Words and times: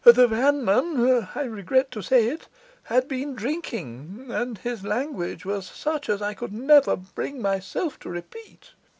'The 0.03 0.25
vanman 0.29 1.27
(I 1.35 1.43
regret 1.43 1.91
to 1.91 2.01
say 2.01 2.25
it) 2.29 2.47
had 2.85 3.07
been 3.07 3.35
drinking, 3.35 4.29
and 4.31 4.57
his 4.57 4.83
language 4.83 5.45
was 5.45 5.67
such 5.67 6.09
as 6.09 6.23
I 6.23 6.33
could 6.33 6.51
never 6.51 6.95
bring 6.95 7.39
myself 7.39 7.99
to 7.99 8.09
repeat. 8.09 8.71